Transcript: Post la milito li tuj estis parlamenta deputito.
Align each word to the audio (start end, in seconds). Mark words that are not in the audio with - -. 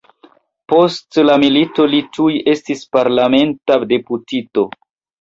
Post 0.71 1.19
la 1.25 1.35
milito 1.43 1.87
li 1.93 2.01
tuj 2.19 2.31
estis 2.57 2.83
parlamenta 2.99 3.81
deputito. 3.97 4.71